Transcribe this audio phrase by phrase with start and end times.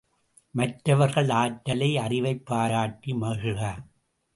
[0.55, 3.61] மற்றவர்கள் ஆற்றலை, அறிவைப் பாராட்டி மகிழ்க!